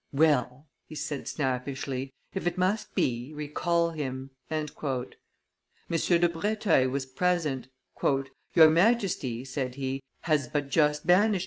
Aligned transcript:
"Well!" 0.11 0.65
he 0.87 0.95
said, 0.95 1.27
snappishly, 1.27 2.11
"if 2.33 2.47
it 2.47 2.57
must 2.57 2.95
be, 2.95 3.31
recall 3.35 3.91
him." 3.91 4.31
M. 4.49 4.65
de 4.65 6.27
Breteuil 6.29 6.89
was 6.89 7.05
present. 7.05 7.67
"Your 8.03 8.71
Majesty," 8.71 9.45
said 9.45 9.75
he, 9.75 10.01
"has 10.21 10.47
but 10.47 10.69
just 10.71 11.05
banished 11.05 11.35
M. 11.35 11.39